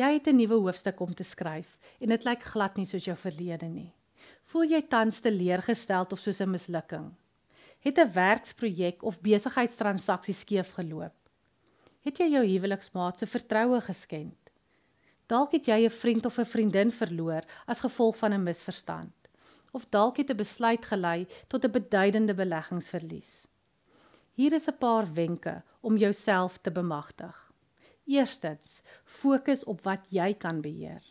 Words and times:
Jy 0.00 0.08
het 0.12 0.28
'n 0.30 0.36
nuwe 0.36 0.56
hoofstuk 0.64 1.00
om 1.04 1.14
te 1.14 1.24
skryf 1.28 1.70
en 2.00 2.08
dit 2.08 2.24
lyk 2.24 2.44
glad 2.52 2.76
nie 2.76 2.86
soos 2.88 3.04
jou 3.04 3.16
verlede 3.22 3.66
nie. 3.68 3.90
Voel 4.50 4.70
jy 4.72 4.80
tans 4.92 5.18
teleurgesteld 5.26 6.12
of 6.14 6.22
soos 6.22 6.40
'n 6.40 6.50
mislukking? 6.50 7.08
Het 7.86 7.98
'n 7.98 8.12
werksprojek 8.14 9.02
of 9.10 9.20
besigheidstransaksie 9.20 10.34
skeef 10.34 10.70
geloop? 10.78 11.16
Het 12.06 12.18
jy 12.22 12.28
jou 12.36 12.44
huweliksmaat 12.46 13.18
se 13.18 13.26
vertroue 13.26 13.80
geskend? 13.80 14.52
Dalk 15.26 15.52
het 15.52 15.66
jy 15.66 15.78
'n 15.84 15.98
vriend 15.98 16.26
of 16.26 16.38
'n 16.38 16.52
vriendin 16.54 16.92
verloor 16.92 17.44
as 17.66 17.84
gevolg 17.84 18.16
van 18.16 18.32
'n 18.32 18.42
misverstand. 18.42 19.28
Of 19.72 19.86
dalk 19.90 20.16
het 20.16 20.30
'n 20.30 20.36
besluit 20.36 20.84
gelei 20.84 21.26
tot 21.46 21.64
'n 21.64 21.70
beduidende 21.70 22.34
beleggingsverlies. 22.34 23.46
Hier 24.32 24.52
is 24.52 24.68
'n 24.68 24.78
paar 24.78 25.12
wenke 25.12 25.62
om 25.80 25.96
jouself 25.96 26.58
te 26.58 26.70
bemagtig. 26.70 27.49
Eerstens, 28.10 28.82
fokus 29.04 29.60
op 29.70 29.82
wat 29.86 30.08
jy 30.10 30.32
kan 30.44 30.60
beheer. 30.64 31.02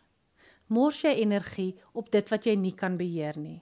Mors 0.76 0.98
jy 1.06 1.14
energie 1.22 1.70
op 2.02 2.10
dit 2.12 2.32
wat 2.34 2.48
jy 2.50 2.56
nie 2.60 2.74
kan 2.82 2.98
beheer 3.00 3.38
nie. 3.40 3.62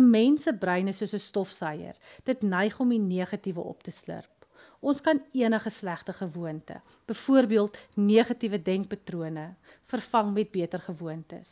'n 0.00 0.06
Mens 0.14 0.46
se 0.48 0.54
brein 0.62 0.88
is 0.92 1.00
soos 1.02 1.12
'n 1.18 1.24
stofsuier. 1.24 1.98
Dit 2.30 2.46
neig 2.54 2.78
om 2.80 2.94
die 2.94 3.02
negatiewe 3.02 3.66
op 3.72 3.82
te 3.82 3.92
slurp. 3.96 4.46
Ons 4.80 5.02
kan 5.08 5.20
enige 5.42 5.70
slegte 5.70 6.12
gewoonte, 6.22 6.80
byvoorbeeld 7.06 7.78
negatiewe 7.94 8.62
denkpatrone, 8.70 9.46
vervang 9.92 10.32
met 10.34 10.50
beter 10.50 10.86
gewoontes. 10.88 11.50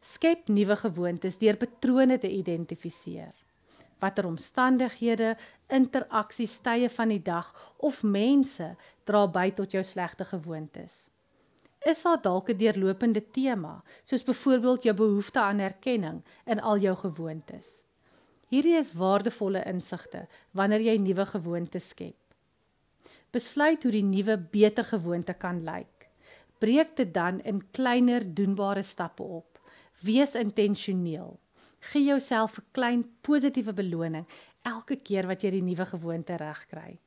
Skep 0.00 0.48
nuwe 0.48 0.76
gewoontes 0.76 1.38
deur 1.38 1.56
patrone 1.56 2.18
te 2.18 2.30
identifiseer 2.42 3.34
watter 4.00 4.26
omstandighede, 4.26 5.34
interaksies, 5.68 6.58
tye 6.64 6.88
van 6.96 7.12
die 7.14 7.22
dag 7.22 7.50
of 7.78 8.02
mense 8.02 8.74
dra 9.04 9.26
by 9.26 9.50
tot 9.56 9.76
jou 9.76 9.82
slegte 9.84 10.24
gewoontes. 10.24 11.10
Is 11.88 12.02
daar 12.04 12.20
dalk 12.20 12.50
'n 12.50 12.56
deurlopende 12.60 13.22
tema, 13.36 13.82
soos 14.04 14.24
byvoorbeeld 14.24 14.82
jou 14.82 14.94
behoefte 14.94 15.40
aan 15.40 15.60
erkenning 15.60 16.22
in 16.44 16.60
al 16.60 16.78
jou 16.78 16.96
gewoontes? 16.96 17.68
Hierdie 18.50 18.76
is 18.76 18.92
waardevolle 18.92 19.62
insigte 19.64 20.26
wanneer 20.58 20.80
jy 20.80 20.96
nuwe 20.98 21.26
gewoontes 21.26 21.88
skep. 21.88 22.16
Besluit 23.30 23.82
hoe 23.82 23.92
die 23.92 24.02
nuwe 24.02 24.36
beter 24.38 24.84
gewoonte 24.84 25.34
kan 25.34 25.62
lyk. 25.64 26.08
Breek 26.58 26.96
dit 26.96 27.14
dan 27.14 27.40
in 27.40 27.62
kleiner 27.70 28.26
doenbare 28.34 28.82
stappe 28.82 29.22
op. 29.22 29.60
Wees 30.02 30.34
intentioneel. 30.34 31.38
Gee 31.88 32.04
jouself 32.04 32.58
'n 32.58 32.64
klein 32.76 33.02
positiewe 33.26 33.72
beloning 33.72 34.26
elke 34.70 34.96
keer 35.08 35.26
wat 35.26 35.42
jy 35.44 35.50
die 35.54 35.62
nuwe 35.68 35.86
gewoonte 35.92 36.36
regkry. 36.42 36.98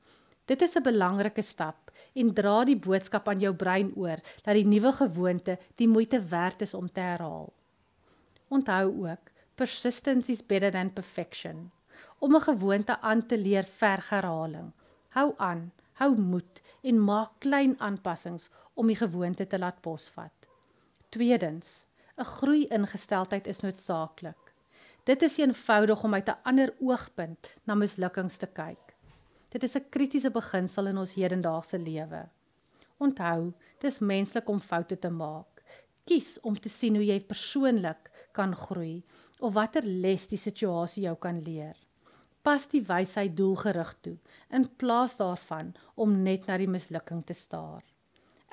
Dit 0.51 0.63
is 0.65 0.73
'n 0.75 0.83
belangrike 0.87 1.43
stap 1.49 1.91
en 2.21 2.33
dra 2.39 2.55
die 2.69 2.79
boodskap 2.85 3.27
aan 3.29 3.43
jou 3.43 3.51
brein 3.63 3.91
oor 3.95 4.23
dat 4.47 4.57
die 4.57 4.65
nuwe 4.65 4.91
gewoonte 4.97 5.57
die 5.81 5.87
moeite 5.87 6.19
werd 6.31 6.65
is 6.65 6.73
om 6.73 6.89
te 6.89 6.99
herhaal. 7.05 7.53
Onthou 8.49 8.87
ook, 9.09 9.29
persistence 9.55 10.31
is 10.31 10.45
better 10.45 10.71
than 10.71 10.93
perfection. 10.93 11.71
Om 12.19 12.35
'n 12.35 12.45
gewoonte 12.47 12.99
aan 12.99 13.25
te 13.25 13.37
leer 13.37 13.63
verg 13.63 14.09
herhaling. 14.09 14.71
Hou 15.09 15.33
aan, 15.37 15.71
hou 16.01 16.11
moed 16.17 16.61
en 16.81 17.03
maak 17.03 17.31
klein 17.45 17.79
aanpassings 17.79 18.49
om 18.73 18.87
die 18.87 19.01
gewoonte 19.05 19.47
te 19.47 19.59
laat 19.59 19.81
posvat. 19.81 20.49
Tweedens, 21.09 21.85
'n 22.17 22.25
groei-ingesteldheid 22.25 23.47
is 23.47 23.59
noodsaaklik. 23.59 24.42
Dit 25.03 25.21
is 25.21 25.33
eenvoudig 25.37 26.03
om 26.07 26.13
uit 26.13 26.29
'n 26.31 26.41
ander 26.49 26.69
oogpunt 26.79 27.47
na 27.67 27.75
mislukkings 27.75 28.37
te 28.41 28.47
kyk. 28.59 28.93
Dit 29.55 29.63
is 29.67 29.75
'n 29.79 29.89
kritiese 29.95 30.29
beginsel 30.37 30.87
in 30.91 30.99
ons 31.01 31.15
hedendaagse 31.19 31.79
lewe. 31.79 32.21
Onthou, 33.07 33.51
dis 33.83 33.99
menslik 34.11 34.47
om 34.53 34.61
foute 34.69 34.97
te 35.05 35.09
maak. 35.09 35.63
Kies 36.05 36.29
om 36.41 36.59
te 36.59 36.69
sien 36.69 36.95
hoe 36.95 37.05
jy 37.05 37.19
persoonlik 37.33 38.09
kan 38.31 38.55
groei 38.55 39.03
of 39.39 39.53
watter 39.59 39.83
les 40.05 40.27
die 40.27 40.41
situasie 40.45 41.03
jou 41.03 41.15
kan 41.27 41.43
leer. 41.49 41.75
Pas 42.41 42.67
die 42.75 42.83
wysheid 42.93 43.35
doelgerig 43.37 43.93
toe 44.01 44.17
in 44.49 44.69
plaas 44.83 45.17
daarvan 45.17 45.75
om 45.95 46.21
net 46.29 46.47
na 46.47 46.57
die 46.57 46.71
mislukking 46.77 47.25
te 47.25 47.33
staar. 47.33 47.83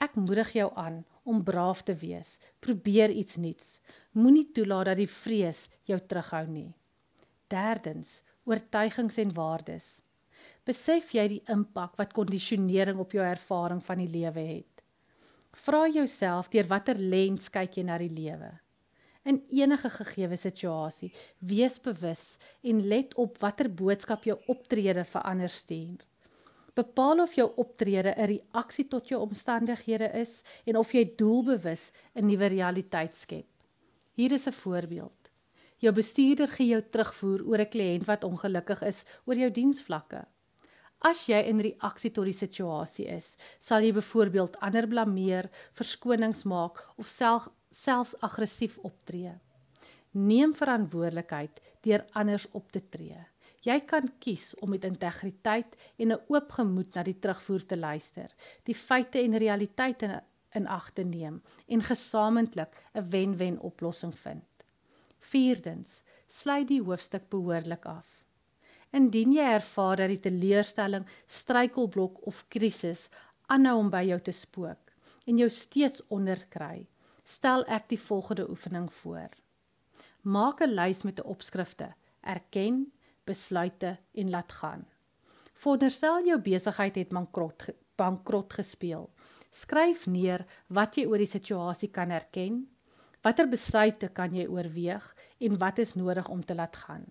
Ek 0.01 0.19
moedig 0.27 0.53
jou 0.59 0.73
aan 0.75 1.05
om 1.33 1.43
braaf 1.47 1.83
te 1.87 1.95
wees. 2.03 2.37
Probeer 2.65 3.15
iets 3.23 3.39
nuuts. 3.45 3.69
Moenie 4.19 4.49
toelaat 4.57 4.91
dat 4.91 5.01
die 5.01 5.11
vrees 5.11 5.67
jou 5.91 5.99
terughou 6.13 6.45
nie. 6.51 6.71
Derdens, 7.53 8.21
oortuigings 8.51 9.19
en 9.23 9.35
waardes. 9.37 9.89
Besef 10.69 11.13
jy 11.17 11.27
die 11.35 11.43
impak 11.55 11.97
wat 12.01 12.17
kondisionering 12.17 12.99
op 13.03 13.15
jou 13.17 13.25
ervaring 13.27 13.83
van 13.85 14.03
die 14.03 14.11
lewe 14.11 14.45
het? 14.49 14.85
Vra 15.65 15.87
jouself 15.91 16.51
deur 16.53 16.69
watter 16.71 16.99
lens 17.15 17.49
kyk 17.55 17.79
jy 17.79 17.85
na 17.87 17.99
die 18.03 18.13
lewe? 18.15 18.51
In 19.31 19.41
enige 19.63 19.91
gegeewe 19.93 20.37
situasie, 20.41 21.11
wees 21.53 21.81
bewus 21.85 22.23
en 22.73 22.85
let 22.93 23.17
op 23.25 23.41
watter 23.43 23.69
boodskap 23.83 24.25
jou 24.29 24.39
optrede 24.55 25.05
verander 25.05 25.53
stuur. 25.53 26.07
Bepaal 26.79 27.21
of 27.21 27.35
jou 27.35 27.47
optrede 27.57 28.15
'n 28.17 28.27
reaksie 28.33 28.87
tot 28.89 29.09
jou 29.09 29.21
omstandighede 29.21 30.11
is 30.21 30.43
en 30.65 30.77
of 30.77 30.93
jy 30.93 31.05
doelbewus 31.23 31.93
'n 32.15 32.27
nuwe 32.27 32.47
realiteit 32.47 33.15
skep. 33.15 33.47
Hier 34.15 34.33
is 34.33 34.47
'n 34.47 34.53
voorbeeld. 34.53 35.31
Jou 35.79 35.93
bestuurder 35.95 36.49
gee 36.49 36.67
jou 36.67 36.83
terugvoer 36.83 37.47
oor 37.47 37.61
'n 37.65 37.73
kliënt 37.75 38.07
wat 38.07 38.25
ongelukkig 38.25 38.83
is 38.83 39.05
oor 39.25 39.37
jou 39.43 39.51
diensvlakke. 39.51 40.27
As 41.01 41.27
jy 41.27 41.41
in 41.49 41.61
reaksie 41.65 42.11
tot 42.11 42.29
die 42.29 42.37
situasie 42.37 43.07
is, 43.09 43.37
sal 43.59 43.81
jy 43.81 43.93
byvoorbeeld 43.97 44.59
ander 44.61 44.87
blameer, 44.87 45.49
verskonings 45.73 46.45
maak 46.45 46.83
of 46.97 47.09
self 47.09 47.49
selfs 47.71 48.15
aggressief 48.27 48.79
optree. 48.83 49.33
Neem 50.13 50.55
verantwoordelikheid 50.55 51.61
deur 51.87 52.05
anders 52.23 52.47
op 52.53 52.73
te 52.73 52.83
tree. 52.89 53.21
Jy 53.61 53.77
kan 53.85 54.07
kies 54.25 54.55
om 54.65 54.71
met 54.73 54.85
integriteit 54.89 55.75
en 55.99 56.13
'n 56.13 56.21
oop 56.33 56.53
gemoed 56.59 56.95
na 56.95 57.03
die 57.09 57.19
terugvoer 57.25 57.65
te 57.67 57.77
luister, 57.77 58.31
die 58.65 58.75
feite 58.75 59.21
en 59.21 59.37
realiteite 59.43 60.23
in 60.61 60.67
ag 60.67 60.87
te 60.91 61.03
neem 61.05 61.43
en 61.67 61.83
gesamentlik 61.89 62.79
'n 62.95 63.09
wen-wen 63.15 63.59
oplossing 63.71 64.15
vind. 64.19 64.65
Vierdens, 65.33 66.03
sluit 66.27 66.69
die 66.69 66.81
hoofstuk 66.83 67.29
behoorlik 67.29 67.85
af. 67.85 68.09
Indien 68.91 69.33
jy 69.33 69.45
ervaar 69.59 69.97
dat 69.97 70.09
die 70.09 70.23
teleurstelling, 70.29 71.05
struikelblok 71.27 72.27
of 72.27 72.45
krisis 72.49 73.11
aanhou 73.47 73.77
om 73.83 73.91
by 73.91 74.03
jou 74.09 74.19
te 74.21 74.33
spook 74.33 74.95
en 75.27 75.37
jou 75.37 75.51
steeds 75.51 76.03
onderkry, 76.09 76.87
stel 77.25 77.67
ek 77.69 77.89
die 77.93 78.01
volgende 78.01 78.49
oefening 78.51 78.89
voor. 79.03 79.29
Maak 80.23 80.63
'n 80.63 80.75
lys 80.81 81.03
met 81.03 81.21
'n 81.21 81.29
opskrifte: 81.35 81.93
Erken, 82.21 82.93
besluite 83.25 83.99
en 84.15 84.31
laat 84.31 84.53
gaan. 84.53 84.87
Veronderstel 85.55 86.25
jou 86.27 86.41
besigheid 86.41 86.97
het 86.97 87.09
bankrot 87.09 87.69
bankrot 87.97 88.53
gespeel 88.53 89.11
Skryf 89.51 90.03
neer 90.07 90.43
wat 90.79 90.97
jy 90.97 91.03
oor 91.11 91.19
die 91.19 91.31
situasie 91.31 91.89
kan 91.95 92.13
erken, 92.15 92.59
watter 93.27 93.49
besluite 93.51 94.09
kan 94.19 94.37
jy 94.39 94.45
oorweeg 94.47 95.09
en 95.49 95.57
wat 95.63 95.81
is 95.85 95.97
nodig 95.99 96.29
om 96.35 96.45
te 96.47 96.55
laat 96.55 96.79
gaan. 96.83 97.03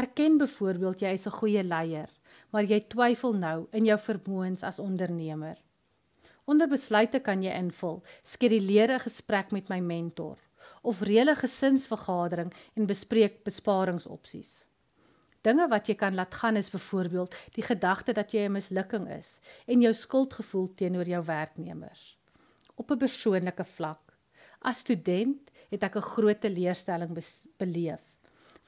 Erken 0.00 0.36
byvoorbeeld 0.42 1.00
jy 1.00 1.14
is 1.16 1.24
'n 1.30 1.36
goeie 1.38 1.62
leier, 1.64 2.12
maar 2.52 2.68
jy 2.72 2.80
twyfel 2.94 3.32
nou 3.46 3.56
in 3.72 3.88
jou 3.88 3.98
vermoëns 4.08 4.66
as 4.70 4.82
ondernemer. 4.84 5.56
Onder 6.44 6.68
besluite 6.68 7.20
kan 7.30 7.42
jy 7.42 7.56
invul: 7.62 8.04
skeduleer 8.34 8.92
'n 8.98 9.04
gesprek 9.08 9.50
met 9.50 9.72
my 9.72 9.80
mentor 9.80 10.38
of 10.82 11.00
reële 11.00 11.34
gesinsvergadering 11.34 12.52
en 12.74 12.86
bespreek 12.86 13.44
besparingsopsies. 13.44 14.66
Dinge 15.46 15.68
wat 15.72 15.86
jy 15.88 15.94
kan 15.94 16.14
laat 16.14 16.34
gaan 16.34 16.56
is 16.56 16.70
byvoorbeeld 16.70 17.36
die 17.56 17.64
gedagte 17.64 18.12
dat 18.12 18.32
jy 18.32 18.44
'n 18.46 18.52
mislukking 18.52 19.06
is 19.18 19.40
en 19.66 19.80
jou 19.80 19.92
skuldgevoel 19.94 20.74
teenoor 20.74 21.08
jou 21.08 21.24
werknemers. 21.24 22.02
Op 22.74 22.90
'n 22.90 23.02
persoonlike 23.04 23.64
vlak, 23.64 24.16
as 24.60 24.78
student 24.84 25.50
het 25.70 25.82
ek 25.82 25.96
'n 25.96 26.10
groot 26.12 26.40
teleurstelling 26.40 27.16
beleef 27.56 28.04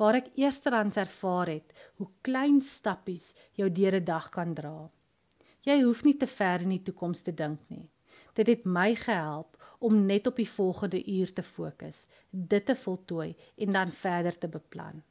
waar 0.01 0.17
ek 0.19 0.33
eersterands 0.41 0.97
ervaar 0.97 1.49
het 1.53 1.75
hoe 2.01 2.09
klein 2.27 2.61
stappies 2.61 3.35
jou 3.61 3.69
deur 3.71 3.95
'n 4.01 4.05
dag 4.05 4.29
kan 4.37 4.55
dra. 4.55 4.91
Jy 5.69 5.77
hoef 5.83 6.05
nie 6.05 6.17
te 6.17 6.27
ver 6.27 6.63
in 6.63 6.73
die 6.75 6.83
toekoms 6.83 7.23
te 7.23 7.35
dink 7.35 7.61
nie. 7.69 7.89
Dit 8.35 8.47
het 8.47 8.65
my 8.65 8.95
gehelp 8.95 9.57
om 9.79 10.07
net 10.07 10.27
op 10.27 10.37
die 10.37 10.49
volgende 10.49 11.05
uur 11.05 11.33
te 11.33 11.43
fokus, 11.43 12.07
dit 12.31 12.67
te 12.67 12.77
voltooi 12.77 13.37
en 13.57 13.73
dan 13.73 13.91
verder 13.91 14.39
te 14.39 14.49
beplan. 14.49 15.03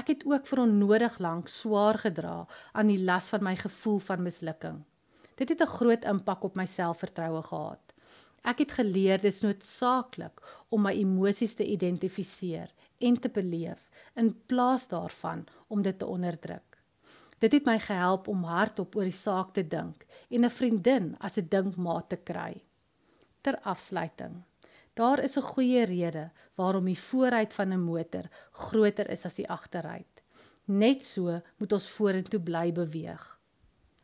Ek 0.00 0.08
het 0.08 0.22
ook 0.24 0.46
vir 0.48 0.60
onnodig 0.62 1.16
lank 1.24 1.50
swaar 1.52 1.98
gedra 2.02 2.36
aan 2.80 2.88
die 2.88 3.02
las 3.08 3.26
van 3.32 3.42
my 3.44 3.52
gevoel 3.60 3.98
van 4.04 4.22
mislukking. 4.26 4.78
Dit 5.40 5.52
het 5.52 5.60
'n 5.64 5.72
groot 5.72 6.04
impak 6.12 6.44
op 6.48 6.54
my 6.60 6.64
selfvertroue 6.74 7.42
gehad. 7.48 7.92
Ek 8.52 8.62
het 8.64 8.72
geleer 8.78 9.20
dis 9.20 9.40
noodsaaklik 9.44 10.40
om 10.68 10.82
my 10.82 10.92
emosies 11.02 11.54
te 11.54 11.66
identifiseer 11.74 12.72
en 13.08 13.18
te 13.20 13.28
beleef 13.28 13.90
in 14.22 14.32
plaas 14.46 14.88
daarvan 14.88 15.44
om 15.68 15.82
dit 15.82 15.98
te 15.98 16.06
onderdruk. 16.06 16.78
Dit 17.38 17.52
het 17.52 17.64
my 17.66 17.78
gehelp 17.78 18.28
om 18.28 18.44
hardop 18.44 18.96
oor 18.96 19.08
die 19.10 19.20
saak 19.20 19.52
te 19.52 19.68
dink 19.76 20.06
en 20.30 20.44
'n 20.44 20.56
vriendin 20.60 21.16
as 21.18 21.38
'n 21.38 21.48
dinkmaat 21.54 22.08
te 22.08 22.16
kry. 22.16 22.62
Ter 23.42 23.60
afsluiting. 23.60 24.42
Daar 25.00 25.22
is 25.24 25.36
'n 25.38 25.48
goeie 25.52 25.84
rede 25.84 26.30
waarom 26.60 26.84
die 26.84 26.98
vooruit 26.98 27.54
van 27.54 27.72
'n 27.72 27.84
motor 27.84 28.26
groter 28.50 29.10
is 29.10 29.24
as 29.24 29.34
die 29.34 29.48
agteruit. 29.48 30.22
Net 30.64 31.02
so 31.02 31.40
moet 31.56 31.72
ons 31.72 31.88
vorentoe 31.88 32.40
bly 32.40 32.72
beweeg. 32.72 33.24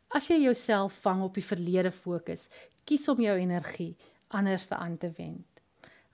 As 0.07 0.27
jy 0.27 0.39
jouself 0.41 0.93
vang 1.01 1.21
op 1.23 1.33
die 1.33 1.45
verlede 1.45 1.91
fokus, 1.91 2.49
kies 2.83 3.07
om 3.07 3.21
jou 3.21 3.37
energie 3.37 3.95
anders 4.27 4.67
te 4.67 4.75
aan 4.75 4.97
te 4.97 5.11
wend. 5.17 5.61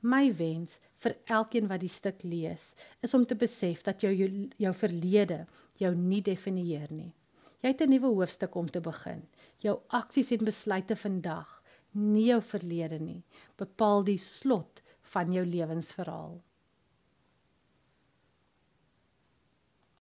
My 0.01 0.33
wens 0.35 0.81
vir 1.03 1.15
elkeen 1.37 1.67
wat 1.71 1.79
die 1.79 1.95
stuk 1.95 2.23
lees, 2.23 2.75
is 3.01 3.13
om 3.13 3.25
te 3.25 3.35
besef 3.35 3.83
dat 3.83 4.01
jou 4.01 4.11
jou, 4.13 4.29
jou 4.57 4.73
verlede 4.73 5.45
jou 5.79 5.95
nie 5.95 6.21
definieer 6.21 6.91
nie. 6.91 7.13
Jy 7.61 7.71
het 7.71 7.81
'n 7.81 7.89
nuwe 7.89 8.11
hoofstuk 8.17 8.55
om 8.55 8.67
te 8.71 8.81
begin. 8.81 9.23
Jou 9.63 9.79
aksies 9.87 10.31
en 10.31 10.45
besluite 10.45 10.95
vandag, 10.95 11.61
nie 11.95 12.25
jou 12.27 12.41
verlede 12.43 12.99
nie, 12.99 13.21
bepaal 13.61 14.03
die 14.07 14.19
slot 14.21 14.81
van 15.13 15.33
jou 15.33 15.45
lewensverhaal. 15.47 16.35